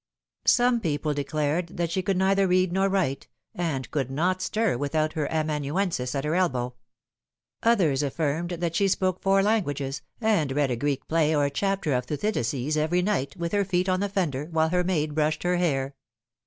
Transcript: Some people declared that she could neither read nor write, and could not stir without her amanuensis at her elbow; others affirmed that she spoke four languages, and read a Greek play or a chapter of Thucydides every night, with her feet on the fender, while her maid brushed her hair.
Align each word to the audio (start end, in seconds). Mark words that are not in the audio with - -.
Some 0.47 0.79
people 0.79 1.13
declared 1.13 1.77
that 1.77 1.91
she 1.91 2.01
could 2.01 2.17
neither 2.17 2.47
read 2.47 2.73
nor 2.73 2.89
write, 2.89 3.27
and 3.53 3.91
could 3.91 4.09
not 4.09 4.41
stir 4.41 4.75
without 4.75 5.13
her 5.13 5.31
amanuensis 5.31 6.15
at 6.15 6.23
her 6.23 6.33
elbow; 6.33 6.73
others 7.61 8.01
affirmed 8.01 8.49
that 8.53 8.75
she 8.75 8.87
spoke 8.87 9.21
four 9.21 9.43
languages, 9.43 10.01
and 10.19 10.53
read 10.53 10.71
a 10.71 10.75
Greek 10.75 11.07
play 11.07 11.35
or 11.35 11.45
a 11.45 11.51
chapter 11.51 11.93
of 11.93 12.05
Thucydides 12.05 12.77
every 12.77 13.03
night, 13.03 13.35
with 13.37 13.51
her 13.51 13.63
feet 13.63 13.87
on 13.87 13.99
the 13.99 14.09
fender, 14.09 14.45
while 14.45 14.69
her 14.69 14.83
maid 14.83 15.13
brushed 15.13 15.43
her 15.43 15.57
hair. 15.57 15.93